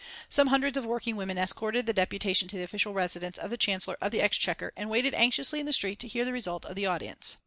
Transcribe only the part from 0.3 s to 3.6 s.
hundreds of working women escorted the deputation to the official residence of the